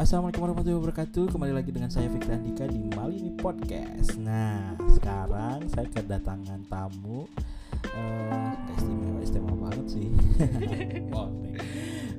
Assalamualaikum 0.00 0.48
warahmatullahi 0.48 0.80
wabarakatuh. 0.80 1.28
Kembali 1.28 1.52
lagi 1.52 1.76
dengan 1.76 1.92
saya 1.92 2.08
Fikri 2.08 2.32
Andika 2.32 2.64
di 2.64 2.88
Malini 2.96 3.36
Podcast. 3.36 4.16
Nah 4.16 4.72
sekarang 4.96 5.68
saya 5.68 5.84
kedatangan 5.92 6.64
tamu 6.72 7.28
uh, 7.92 8.52
istimewa, 8.80 9.20
istimewa 9.20 9.56
banget 9.68 9.86
sih. 9.92 10.08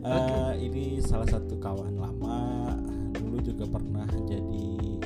Uh, 0.02 0.57
Ini 0.57 0.98
salah 1.02 1.30
satu 1.30 1.57
kawan 1.62 1.98
lama. 1.98 2.73
Dulu 3.17 3.38
juga 3.45 3.70
pernah 3.70 4.09
jadi 4.25 4.98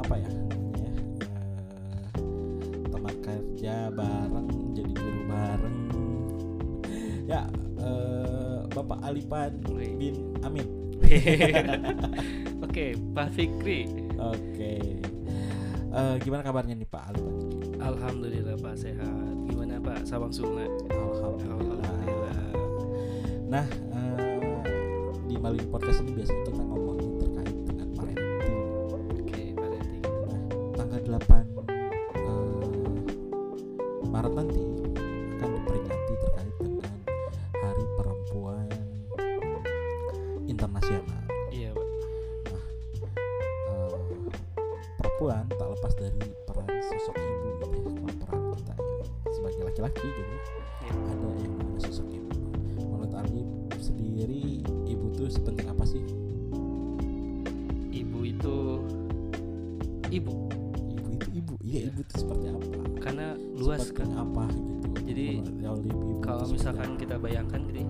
Apa 0.00 0.16
ya 0.16 0.28
namanya 0.32 0.92
uh, 2.16 2.80
Teman 2.88 3.16
kerja 3.20 3.92
bareng 3.92 4.48
Jadi 4.72 4.92
guru 4.96 5.20
bareng. 5.28 5.80
Ya 7.28 7.44
uh, 7.80 8.64
Bapak 8.72 9.04
Alipan 9.04 9.52
bin 9.68 10.32
Amin 10.40 10.71
Oke, 12.64 12.96
Pak 13.12 13.28
Fikri. 13.36 13.88
Oke. 14.16 15.00
Uh, 15.92 16.16
gimana 16.24 16.40
kabarnya 16.40 16.72
nih 16.72 16.88
Pak 16.88 17.12
Alban? 17.12 17.34
Alhamdulillah 17.76 18.56
Pak 18.56 18.74
sehat. 18.80 19.34
Gimana 19.44 19.76
Pak 19.76 20.08
Sawang 20.08 20.32
Sungai? 20.32 20.68
Alhamdulillah. 20.88 21.84
Alhamdulillah. 21.84 22.36
Nah, 23.52 23.66
uh, 23.92 24.64
di 25.28 25.36
Malini 25.36 25.68
Podcast 25.68 26.00
ini 26.00 26.16
biasanya 26.16 26.40
kita 26.48 26.50
ngomongin 26.56 26.81
internasional. 40.62 41.18
Iya, 41.50 41.70
Pak. 41.74 41.88
Nah, 42.46 42.62
uh, 43.66 43.98
perempuan 44.94 45.42
tak 45.50 45.68
lepas 45.68 45.92
dari 45.98 46.22
peran 46.46 46.66
sosok 46.86 47.16
ibu 47.18 47.48
gitu 47.50 47.66
ya, 47.66 47.66
kalau 47.66 47.90
peran 48.22 48.40
kita 48.54 48.74
ya, 48.78 49.04
sebagai 49.34 49.62
laki-laki 49.66 50.06
gitu. 50.06 50.34
Iya. 50.86 50.92
Ada 50.94 51.26
yang 51.42 51.52
namanya 51.58 51.80
sosok 51.82 52.06
ibu. 52.08 52.30
Menurut 52.78 53.12
Ali 53.18 53.42
sendiri, 53.76 54.62
ibu 54.86 55.06
tuh 55.12 55.26
sepenting 55.26 55.66
apa 55.66 55.82
sih? 55.82 56.02
Ibu 57.90 58.18
itu 58.22 58.56
ibu. 60.14 60.32
Ibu 60.94 61.06
itu 61.10 61.28
ibu. 61.34 61.54
Iya, 61.58 61.74
Iya. 61.74 61.90
ibu 61.90 61.98
itu 62.00 62.14
seperti 62.14 62.46
apa? 62.48 62.64
Karena 63.02 63.26
luas 63.58 63.82
Seperti 63.82 63.98
kan. 63.98 64.10
apa 64.14 64.44
gitu. 64.46 64.88
Jadi, 65.02 65.26
Kalau 66.22 66.46
misalkan 66.46 66.94
apa? 66.94 67.00
kita 67.02 67.14
bayangkan 67.18 67.60
gitu, 67.66 67.82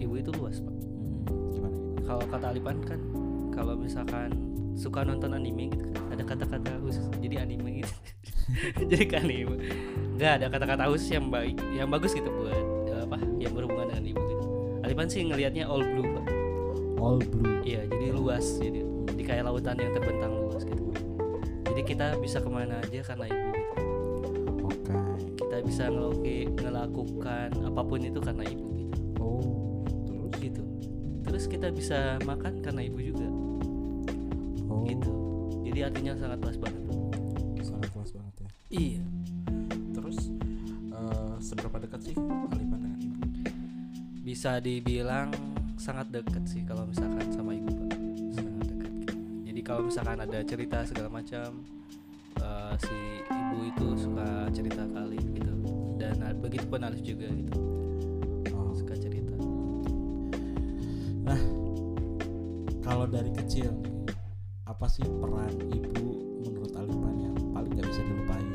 ibu 0.00 0.14
itu 0.16 0.30
luas, 0.32 0.56
Pak. 0.58 0.72
Hmm, 0.72 1.52
gimana? 1.52 1.76
Kalau 2.04 2.24
kata 2.28 2.46
Alipan 2.52 2.78
kan 2.84 3.00
kalau 3.52 3.74
misalkan 3.74 4.30
suka 4.74 5.06
nonton 5.06 5.32
anime 5.32 5.70
gitu 5.70 5.86
kan 5.94 6.18
ada 6.18 6.26
kata-kata 6.26 6.82
khusus 6.82 7.06
jadi 7.22 7.46
anime 7.46 7.78
gitu 7.78 7.94
jadi 8.90 9.06
kan 9.06 9.22
anime 9.22 9.62
nggak 10.18 10.32
ada 10.42 10.46
kata-kata 10.50 10.90
khusus 10.90 11.14
yang 11.14 11.30
baik 11.30 11.54
yang 11.70 11.86
bagus 11.86 12.10
gitu 12.10 12.26
buat 12.26 12.50
eh, 12.90 13.06
apa 13.06 13.22
yang 13.38 13.54
berhubungan 13.54 13.94
dengan 13.94 14.04
ibu 14.10 14.20
gitu 14.26 14.44
Alipan 14.82 15.06
sih 15.06 15.22
ngelihatnya 15.22 15.70
all 15.70 15.86
blue 15.86 16.02
pak 16.02 16.34
All 17.04 17.20
blue. 17.20 17.60
Iya, 17.60 17.84
jadi 17.84 18.16
luas 18.16 18.56
jadi 18.56 18.80
di 19.12 19.22
kayak 19.28 19.44
lautan 19.44 19.76
yang 19.76 19.92
terbentang 19.92 20.40
luas 20.40 20.64
gitu. 20.64 20.88
Jadi 21.68 21.82
kita 21.84 22.16
bisa 22.16 22.40
ke 22.40 22.48
mana 22.48 22.80
aja 22.80 23.04
karena 23.04 23.28
ibu 23.28 23.48
gitu. 23.52 23.74
Oke. 24.64 24.94
Kita 25.36 25.56
bisa 25.60 25.82
ngeloki, 25.92 26.48
ngelakukan 26.48 27.48
apa 27.60 27.82
pun 27.84 28.00
itu 28.00 28.18
karena 28.24 28.44
ibu 28.48 28.66
gitu. 28.72 28.96
Oh, 29.20 29.84
terus? 30.08 30.32
Gitu. 30.40 30.62
Terus 31.34 31.50
kita 31.50 31.66
bisa 31.74 32.14
makan 32.22 32.62
karena 32.62 32.86
ibu 32.86 33.02
juga 33.02 33.26
Oh, 34.70 34.86
gitu. 34.86 35.10
Jadi 35.66 35.82
artinya 35.82 36.14
sangat 36.14 36.38
luas 36.38 36.54
banget. 36.62 36.82
sangat 37.58 37.90
luas 37.90 38.10
banget 38.14 38.34
ya. 38.38 38.48
Iya. 38.70 39.04
Terus 39.98 40.30
eh, 40.94 41.34
seberapa 41.42 41.82
dekat 41.82 42.06
sih 42.06 42.14
Alipan 42.54 42.78
dengan 42.86 43.00
ibu? 43.02 43.18
Bisa 44.22 44.62
dibilang 44.62 45.34
sangat 45.74 46.14
dekat 46.14 46.46
sih 46.46 46.62
kalau 46.62 46.86
misalkan 46.86 47.26
sama 47.34 47.50
ibu 47.50 47.82
pak. 47.82 47.98
Sangat 48.30 48.64
dekat. 48.70 48.90
gitu. 48.94 49.14
Jadi 49.50 49.60
kalau 49.66 49.82
misalkan 49.90 50.18
ada 50.22 50.38
cerita 50.46 50.86
segala 50.86 51.10
macam 51.10 51.66
eh, 52.38 52.74
si 52.78 52.98
ibu 53.26 53.58
itu 53.74 53.86
suka 53.98 54.46
cerita 54.54 54.86
kali 54.86 55.18
gitu. 55.34 55.54
Dan 55.98 56.14
uh, 56.22 56.30
begitu 56.38 56.62
pun 56.70 56.78
Alif 56.86 57.02
juga 57.02 57.26
gitu. 57.26 57.58
Kalau 62.84 63.08
dari 63.08 63.32
kecil 63.32 63.72
apa 64.64 64.84
sih 64.86 65.04
peran 65.08 65.56
ibu 65.72 66.06
menurut 66.44 66.72
Alipan 66.76 67.14
yang 67.18 67.36
paling 67.52 67.72
nggak 67.72 67.88
bisa 67.88 68.02
dilupain? 68.04 68.48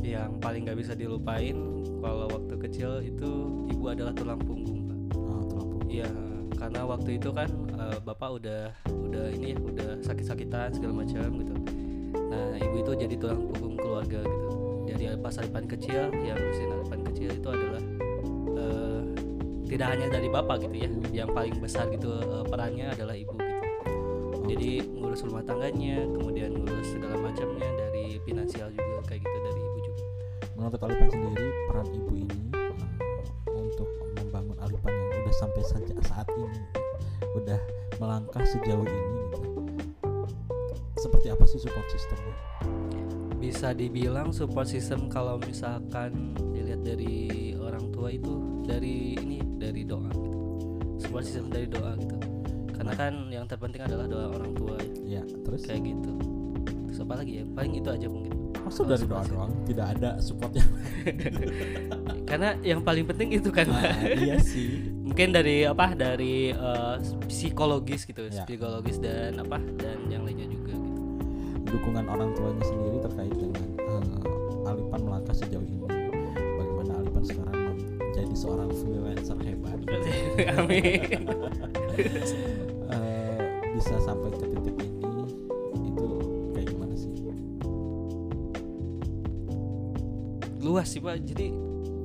yang 0.00 0.32
paling 0.40 0.64
nggak 0.64 0.78
bisa 0.80 0.92
dilupain 0.96 1.56
kalau 2.00 2.24
waktu 2.32 2.54
kecil 2.64 3.04
itu 3.04 3.30
ibu 3.68 3.84
adalah 3.86 4.16
tulang 4.16 4.40
punggung 4.40 4.88
pak 4.88 4.98
Oh, 5.12 5.44
tulang 5.44 5.68
punggung. 5.68 5.90
iya 5.92 6.08
karena 6.56 6.80
waktu 6.88 7.20
itu 7.20 7.28
kan 7.28 7.48
eh, 7.76 7.98
bapak 8.00 8.40
udah 8.40 8.62
udah 8.88 9.24
ini 9.28 9.52
ya 9.52 9.58
udah 9.60 9.90
sakit-sakitan 10.00 10.72
segala 10.72 11.04
macam 11.04 11.28
gitu 11.36 11.54
nah 12.28 12.56
ibu 12.56 12.76
itu 12.80 12.92
jadi 13.04 13.14
tulang 13.20 13.52
punggung 13.52 13.76
keluarga 13.76 14.24
gitu 14.24 14.48
jadi 14.88 15.20
pas 15.20 15.36
Alipan 15.36 15.68
kecil 15.68 16.08
yang 16.24 16.40
urusin 16.40 16.72
Alipan 16.72 17.00
kecil 17.12 17.28
itu 17.28 17.48
adalah 17.52 17.82
eh, 18.56 18.87
tidak 19.68 19.88
hanya 19.94 20.06
dari 20.08 20.28
bapak 20.32 20.56
gitu 20.64 20.76
ya 20.80 20.90
yang 21.24 21.30
paling 21.30 21.54
besar 21.60 21.86
gitu 21.92 22.08
eh, 22.18 22.44
perannya 22.48 22.88
adalah 22.90 23.14
ibu 23.14 23.36
gitu 23.36 23.56
jadi 24.48 24.70
ngurus 24.96 25.20
rumah 25.28 25.44
tangganya 25.44 26.08
kemudian 26.08 26.56
ngurus 26.56 26.88
segala 26.96 27.20
macamnya 27.20 27.68
dari 27.76 28.16
finansial 28.24 28.72
juga 28.72 29.12
kayak 29.12 29.20
gitu 29.20 29.38
dari 29.44 29.60
ibu 29.60 29.78
juga 29.84 30.04
menurut 30.56 30.80
Alipan 30.82 31.08
sendiri 31.12 31.48
peran 31.68 31.86
ibu 31.92 32.12
ini 32.16 32.38
eh, 32.56 33.60
untuk 33.60 33.88
membangun 34.16 34.56
Alipan 34.64 34.92
yang 34.92 35.20
udah 35.22 35.36
sampai 35.36 35.62
saja 35.62 35.94
saat 36.02 36.28
ini, 36.34 36.60
udah 37.36 37.60
melangkah 38.02 38.42
sejauh 38.42 38.82
ini 38.82 39.10
gitu. 39.30 39.38
Seperti 40.98 41.30
apa 41.30 41.44
sih 41.46 41.62
support 41.62 41.86
systemnya? 41.92 42.34
Bisa 43.48 43.72
dibilang 43.72 44.28
support 44.28 44.68
system 44.68 45.08
kalau 45.08 45.40
misalkan 45.40 46.36
dilihat 46.52 46.84
dari 46.84 47.56
orang 47.56 47.88
tua 47.88 48.12
itu 48.12 48.60
dari 48.68 49.16
ini 49.16 49.40
dari 49.56 49.88
doa 49.88 50.04
gitu. 50.12 50.36
support 51.00 51.24
system 51.24 51.48
dari 51.48 51.64
doa 51.64 51.96
gitu. 51.96 52.16
Karena 52.76 52.92
kan 52.92 53.32
yang 53.32 53.48
terpenting 53.48 53.80
adalah 53.80 54.04
doa 54.04 54.36
orang 54.36 54.52
tua. 54.52 54.76
Ya. 55.00 55.24
Ya, 55.24 55.40
terus? 55.48 55.64
Kayak 55.64 55.96
gitu. 55.96 56.12
Terus 56.92 56.98
apa 57.00 57.14
lagi 57.24 57.32
ya? 57.40 57.44
Paling 57.56 57.72
itu 57.80 57.88
aja 57.88 58.06
mungkin. 58.12 58.32
Kalau 58.52 58.84
dari 58.84 59.06
doa 59.08 59.22
doang? 59.24 59.52
Tidak 59.64 59.86
ada 59.96 60.10
supportnya? 60.20 60.64
karena 62.28 62.52
yang 62.60 62.84
paling 62.84 63.08
penting 63.08 63.32
itu 63.40 63.48
kan. 63.48 63.64
Nah, 63.64 63.96
iya 64.12 64.36
sih. 64.44 64.92
mungkin 65.08 65.32
dari 65.32 65.64
apa? 65.64 65.96
Dari 65.96 66.52
eh, 66.52 66.96
psikologis 67.24 68.04
gitu. 68.04 68.28
Ya. 68.28 68.44
psikologis 68.44 69.00
dan 69.00 69.40
apa? 69.40 69.56
Dan 69.80 70.12
yang 70.12 70.28
lainnya 70.28 70.44
juga 70.52 70.76
gitu 70.76 70.97
dukungan 71.68 72.04
orang 72.08 72.32
tuanya 72.32 72.64
sendiri 72.64 72.98
terkait 73.04 73.34
dengan 73.36 73.64
eh, 73.78 74.68
Alipan 74.68 75.00
melangkah 75.04 75.36
sejauh 75.36 75.64
ini. 75.64 75.76
Bagaimana 76.56 76.92
Alipan 77.00 77.24
sekarang 77.24 77.56
menjadi 78.00 78.34
seorang 78.36 78.70
freelancer 78.72 79.38
hebat. 79.44 79.78
Amin. 80.58 81.22
Eh, 82.88 83.42
bisa 83.74 83.98
sampai 84.00 84.30
ke 84.30 84.46
titik 84.54 84.78
ini 84.78 85.26
itu 85.90 86.08
kayak 86.54 86.66
gimana 86.70 86.94
sih? 86.94 87.10
Luas 90.62 90.86
sih 90.88 91.02
pak. 91.02 91.18
Jadi 91.26 91.50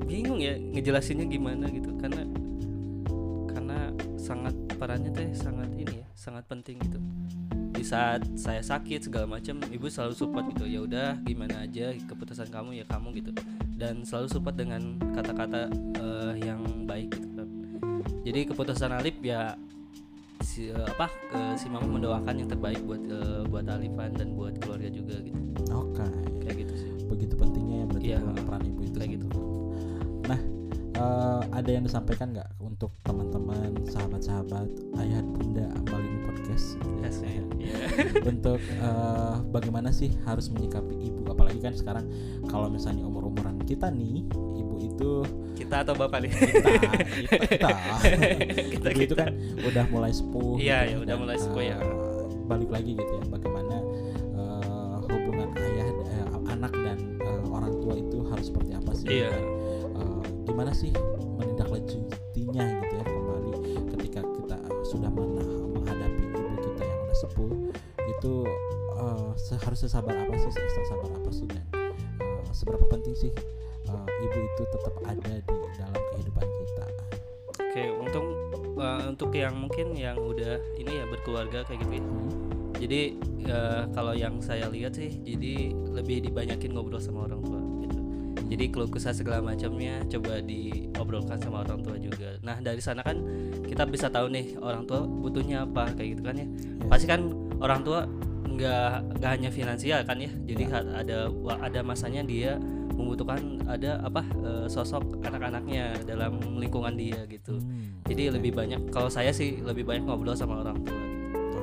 bingung 0.10 0.42
ya 0.42 0.58
ngejelasinnya 0.58 1.30
gimana 1.30 1.70
gitu. 1.70 1.94
Karena 2.02 2.26
karena 3.54 3.94
sangat 4.18 4.58
perannya 4.76 5.14
teh 5.14 5.30
sangat 5.38 5.70
ini 5.78 6.02
ya 6.02 6.08
sangat 6.18 6.44
penting 6.50 6.82
gitu 6.82 7.00
di 7.84 7.92
saat 7.92 8.24
saya 8.40 8.64
sakit 8.64 9.12
segala 9.12 9.28
macam 9.28 9.60
ibu 9.68 9.92
selalu 9.92 10.16
support 10.16 10.48
gitu 10.56 10.64
ya 10.64 10.80
udah 10.88 11.20
gimana 11.28 11.68
aja 11.68 11.92
keputusan 12.08 12.48
kamu 12.48 12.80
ya 12.80 12.88
kamu 12.88 13.12
gitu. 13.20 13.36
Dan 13.76 14.08
selalu 14.08 14.32
support 14.32 14.56
dengan 14.56 14.96
kata-kata 15.12 15.68
eh, 16.00 16.48
yang 16.48 16.64
baik 16.88 17.12
gitu 17.12 17.28
kan. 17.36 17.48
Jadi 18.24 18.40
keputusan 18.48 18.88
Alif 18.96 19.20
ya 19.20 19.60
si 20.40 20.72
eh, 20.72 20.80
apa 20.80 21.12
ke 21.12 21.60
si 21.60 21.68
mama 21.68 22.00
mendoakan 22.00 22.40
yang 22.40 22.48
terbaik 22.48 22.80
buat 22.88 23.04
eh, 23.04 23.44
buat 23.52 23.68
Alifan 23.68 24.16
dan 24.16 24.32
buat 24.32 24.56
keluarga 24.64 24.88
juga 24.88 25.20
gitu. 25.20 25.44
Oke. 25.76 26.08
Kayak 26.40 26.56
gitu 26.64 26.74
sih. 26.80 26.92
Begitu 27.12 27.36
pentingnya 27.36 27.84
ya 27.84 27.86
berarti 27.92 28.08
peran, 28.16 28.36
peran 28.48 28.64
ibu 28.64 28.80
itu 28.88 28.96
kayak 28.96 29.12
gitu. 29.20 29.26
Eh, 31.04 31.42
ada 31.52 31.70
yang 31.70 31.84
disampaikan 31.84 32.32
nggak 32.32 32.50
untuk 32.58 32.96
teman-teman 33.04 33.76
sahabat-sahabat 33.86 34.68
ayah 35.00 35.20
bunda 35.22 35.68
Malini 35.86 36.24
podcast 36.24 36.80
Yes, 37.00 37.20
ya. 37.20 37.44
untuk 38.32 38.58
eh, 38.60 39.36
bagaimana 39.50 39.92
sih 39.92 40.16
harus 40.24 40.48
menyikapi 40.48 40.96
ibu 41.04 41.28
apalagi 41.28 41.60
kan 41.60 41.74
sekarang 41.74 42.06
kalau 42.48 42.68
misalnya 42.68 43.04
umur 43.04 43.28
umuran 43.28 43.60
kita 43.62 43.88
nih 43.88 44.24
ibu 44.56 44.76
itu 44.80 45.12
kita 45.54 45.84
atau 45.84 45.94
bapak 45.94 46.24
nih 46.24 46.32
kita 46.32 46.70
kita, 47.20 47.38
kita. 47.46 47.70
Kita, 48.72 48.88
ibu 48.90 49.02
itu 49.04 49.16
kan 49.16 49.30
udah 49.62 49.86
mulai 49.90 50.12
sepuh 50.12 50.56
Iya, 50.58 50.78
gitu 50.84 50.92
ya, 50.92 50.98
udah 51.00 51.16
dan, 51.16 51.22
mulai 51.22 51.38
sepuh 51.38 51.62
ya. 51.62 51.78
eh, 51.78 51.94
balik 52.44 52.70
lagi 52.70 52.92
gitu 52.94 53.12
ya 53.14 53.24
bagaimana 53.28 53.76
eh, 54.34 54.96
hubungan 55.04 55.50
ayah 55.56 55.88
eh, 55.90 56.28
anak 56.50 56.74
dan 56.74 56.98
eh, 57.20 57.42
orang 57.48 57.74
tua 57.80 57.94
itu 57.96 58.18
harus 58.28 58.46
seperti 58.48 58.72
apa 58.74 58.92
sih 58.94 59.08
Iya. 59.10 59.30
eh, 59.30 59.42
gimana 60.54 60.70
sih 60.70 60.94
menindaklanjutinya 61.34 62.62
gitu 62.78 62.94
ya 62.94 63.04
kembali 63.04 63.52
ketika 63.90 64.22
kita 64.22 64.58
sudah 64.86 65.10
mena- 65.10 65.66
menghadapi 65.74 66.24
ibu 66.30 66.42
kita 66.62 66.82
yang 66.86 67.00
udah 67.02 67.18
sepuh? 67.18 67.50
Itu 68.06 68.34
eh, 68.94 69.30
se- 69.34 69.58
harus 69.58 69.80
sesabar 69.82 70.14
apa 70.14 70.36
sih? 70.38 70.52
Se- 70.54 70.88
sabar 70.88 71.10
apa 71.10 71.30
sih? 71.34 71.50
Dan 71.50 71.66
eh, 71.74 72.46
seberapa 72.54 72.86
penting 72.86 73.18
sih 73.18 73.32
eh, 73.90 74.06
ibu 74.22 74.38
itu 74.38 74.64
tetap 74.70 74.94
ada 75.04 75.34
di 75.42 75.56
dalam 75.74 76.02
kehidupan 76.14 76.46
kita? 76.46 76.86
Oke 77.50 77.84
untuk 77.90 78.26
eh, 78.78 79.04
untuk 79.10 79.30
yang 79.34 79.58
mungkin 79.58 79.98
yang 79.98 80.22
udah 80.22 80.62
ini 80.78 81.02
ya 81.02 81.06
berkeluarga 81.10 81.66
kayak 81.66 81.82
gitu 81.82 81.98
ya. 81.98 82.04
Hmm. 82.06 82.30
jadi 82.78 83.02
eh, 83.50 83.84
kalau 83.90 84.14
yang 84.14 84.38
saya 84.38 84.70
lihat 84.70 84.94
sih 84.94 85.10
jadi 85.26 85.74
lebih 85.90 86.30
dibanyakin 86.30 86.78
ngobrol 86.78 87.02
sama 87.02 87.26
orang 87.26 87.42
tua 87.42 87.58
gitu 87.82 88.00
jadi 88.54 88.70
keluh 88.70 88.90
kesah 88.90 89.16
segala 89.16 89.42
macamnya 89.42 90.04
coba 90.10 90.38
diobrolkan 90.44 91.38
sama 91.42 91.66
orang 91.66 91.82
tua 91.82 91.98
juga. 91.98 92.38
Nah 92.46 92.60
dari 92.62 92.82
sana 92.84 93.02
kan 93.02 93.18
kita 93.66 93.88
bisa 93.88 94.14
tahu 94.14 94.30
nih 94.30 94.58
orang 94.62 94.86
tua 94.86 95.06
butuhnya 95.06 95.66
apa 95.66 95.90
kayak 95.96 96.18
gitu 96.18 96.22
kan 96.22 96.36
ya. 96.38 96.48
Pasti 96.86 97.06
kan 97.10 97.34
orang 97.58 97.82
tua 97.82 98.06
nggak 98.54 99.18
nggak 99.18 99.32
hanya 99.34 99.50
finansial 99.50 100.06
kan 100.06 100.22
ya. 100.22 100.30
Jadi 100.46 100.64
ha- 100.70 101.02
ada 101.02 101.34
ada 101.66 101.80
masanya 101.82 102.22
dia 102.22 102.62
membutuhkan 102.94 103.58
ada 103.66 103.98
apa 104.06 104.22
eh, 104.22 104.68
sosok 104.70 105.26
anak-anaknya 105.26 106.06
dalam 106.06 106.38
lingkungan 106.62 106.94
dia 106.94 107.26
gitu. 107.26 107.58
Hmm, 107.58 108.06
jadi 108.06 108.38
lebih 108.38 108.54
banyak 108.54 108.94
kalau 108.94 109.10
saya 109.10 109.34
sih 109.34 109.66
lebih 109.66 109.82
banyak 109.82 110.06
ngobrol 110.06 110.38
sama 110.38 110.62
orang 110.62 110.78
tua 110.86 110.94
gitu. 110.94 111.60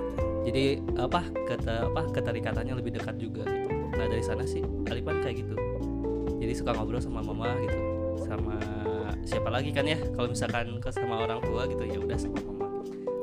Jadi 0.51 0.65
apa 0.99 1.23
kata 1.47 1.87
apa 1.87 2.03
keterikatannya 2.11 2.75
lebih 2.75 2.99
dekat 2.99 3.15
juga 3.23 3.47
gitu. 3.47 3.71
Nah 3.95 4.07
dari 4.11 4.25
sana 4.27 4.43
sih 4.43 4.65
Alipan 4.91 5.23
kayak 5.23 5.47
gitu 5.47 5.70
jadi 6.51 6.67
suka 6.67 6.75
ngobrol 6.75 6.99
sama 6.99 7.23
mama 7.23 7.55
gitu 7.63 7.79
sama 8.27 8.59
siapa 9.23 9.55
lagi 9.55 9.71
kan 9.71 9.87
ya 9.87 10.03
kalau 10.19 10.35
misalkan 10.35 10.83
ke 10.83 10.91
sama 10.91 11.23
orang 11.23 11.39
tua 11.47 11.63
gitu 11.71 11.87
ya 11.87 12.03
udah 12.03 12.19
sama 12.19 12.43
mama 12.43 12.67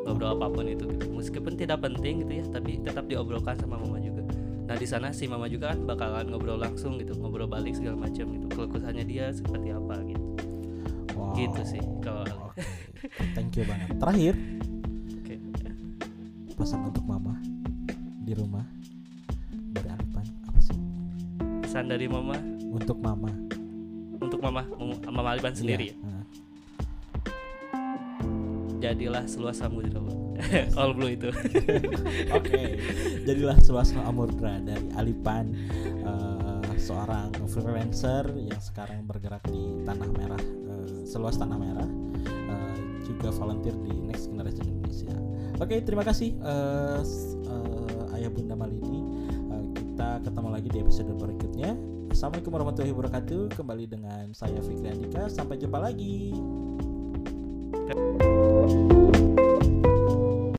ngobrol 0.07 0.31
apa 0.39 0.47
pun 0.47 0.63
itu 0.63 0.87
gitu. 0.87 1.11
meskipun 1.11 1.59
tidak 1.59 1.83
penting 1.83 2.23
gitu 2.23 2.39
ya 2.39 2.45
tapi 2.47 2.79
tetap 2.79 3.03
diobrolkan 3.11 3.59
sama 3.59 3.75
mama 3.83 3.99
juga 3.99 4.23
nah 4.63 4.79
di 4.79 4.87
sana 4.87 5.11
si 5.11 5.27
mama 5.27 5.51
juga 5.51 5.75
kan 5.75 5.83
bakalan 5.83 6.31
ngobrol 6.31 6.55
langsung 6.55 6.95
gitu 6.95 7.19
ngobrol 7.19 7.51
balik 7.51 7.75
segala 7.75 7.99
macam 7.99 8.31
gitu 8.31 8.47
keluh 8.47 8.71
kesahnya 8.71 9.03
dia 9.03 9.27
seperti 9.35 9.75
apa 9.75 9.99
gitu 10.07 10.23
Wow. 11.17 11.33
Gitu 11.33 11.61
sih, 11.65 11.81
kalau. 12.05 12.53
Oke. 12.53 12.61
Thank 13.33 13.57
you 13.57 13.65
banget. 13.65 13.97
Terakhir 13.97 14.37
oke 15.17 15.35
pesan 16.53 16.89
untuk 16.93 17.05
mama 17.09 17.41
di 18.21 18.37
rumah 18.37 18.65
pesan 21.67 21.85
dari 21.85 22.07
mama 22.07 22.39
Untuk 22.63 22.95
mama 22.97 23.27
untuk 24.17 24.39
mama 24.39 24.63
mama 25.05 25.29
Alipan 25.29 25.51
sendiri 25.51 25.91
ya 25.91 25.95
Iya. 25.99 26.19
Jadilah 28.79 29.25
seluas 29.25 29.57
samudra 29.57 29.99
all 30.79 30.93
blue 30.93 31.11
itu 31.11 31.27
Oke. 32.37 32.77
Jadilah 33.25 33.57
seluas 33.59 33.91
amurdra 33.91 34.57
dari 34.59 34.87
Alipan 34.93 35.51
eh, 35.83 36.71
seorang 36.77 37.33
freelancer 37.47 38.23
yang 38.37 38.61
sekarang 38.61 39.03
bergerak 39.03 39.41
di 39.45 39.59
tanah 39.83 40.09
merah 40.13 40.39
eh, 40.39 41.03
seluas 41.03 41.35
tanah 41.35 41.57
merah 41.57 41.89
eh, 42.23 42.75
juga 43.03 43.33
volunteer 43.33 43.73
di 43.81 43.97
Next 43.97 44.29
Generation 44.29 44.65
Indonesia. 44.67 45.13
Oke, 45.57 45.81
terima 45.81 46.05
kasih 46.05 46.37
s- 47.01 47.33
eh, 47.43 48.13
Ayah 48.13 48.29
Bunda 48.29 48.53
Malini. 48.53 49.01
Kita 49.97 50.21
ketemu 50.21 50.49
lagi 50.53 50.69
di 50.69 50.77
episode 50.77 51.09
berikutnya. 51.17 51.73
Assalamualaikum 52.13 52.53
warahmatullahi 52.53 52.93
wabarakatuh. 52.93 53.57
Kembali 53.57 53.89
dengan 53.89 54.29
saya 54.29 54.61
Fikri 54.61 54.93
Andika. 54.93 55.25
Sampai 55.25 55.57
jumpa 55.57 55.81
lagi. 55.81 56.37